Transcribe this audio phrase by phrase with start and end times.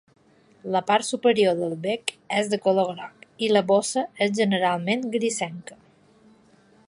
[0.75, 5.81] La part superior del bec és de color groc i la bossa és generalment grisenca.